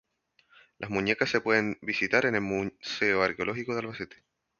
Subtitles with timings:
[0.79, 4.23] Las muñecas se pueden visitar en el Museo Arqueológico de Albacete.